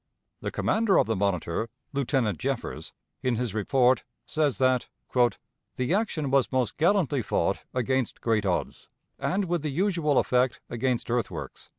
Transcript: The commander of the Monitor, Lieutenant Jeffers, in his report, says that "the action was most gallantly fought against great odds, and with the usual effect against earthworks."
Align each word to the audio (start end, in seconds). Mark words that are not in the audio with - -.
The 0.39 0.49
commander 0.49 0.97
of 0.97 1.05
the 1.05 1.15
Monitor, 1.15 1.69
Lieutenant 1.93 2.39
Jeffers, 2.39 2.91
in 3.21 3.35
his 3.35 3.53
report, 3.53 4.03
says 4.25 4.57
that 4.57 4.87
"the 5.13 5.93
action 5.93 6.31
was 6.31 6.51
most 6.51 6.75
gallantly 6.79 7.21
fought 7.21 7.65
against 7.71 8.19
great 8.19 8.43
odds, 8.43 8.89
and 9.19 9.45
with 9.45 9.61
the 9.61 9.69
usual 9.69 10.17
effect 10.17 10.59
against 10.71 11.11
earthworks." 11.11 11.69